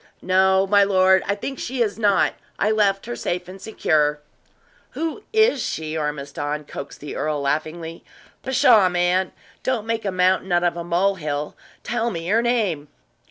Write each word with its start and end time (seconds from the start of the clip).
"No, 0.23 0.65
my 0.65 0.83
lord, 0.83 1.21
I 1.27 1.35
think 1.35 1.59
she 1.59 1.83
is 1.83 1.99
not. 1.99 2.33
I 2.57 2.71
left 2.71 3.05
her 3.05 3.15
safe 3.15 3.47
and 3.47 3.61
secure." 3.61 4.19
"Who 4.97 5.23
is 5.31 5.61
she, 5.61 5.95
Ormiston?" 5.95 6.63
coaxed 6.65 7.01
the 7.01 7.15
earl, 7.15 7.39
laughingly. 7.41 8.03
"Pshaw, 8.41 8.89
man! 8.89 9.31
don't 9.61 9.85
make 9.85 10.03
a 10.03 10.11
mountain 10.11 10.51
out 10.51 10.63
of 10.63 10.75
a 10.75 10.83
mole 10.83 11.17
hill! 11.21 11.55
Tell 11.83 12.09
me 12.09 12.25
her 12.29 12.41
name!" 12.41 12.87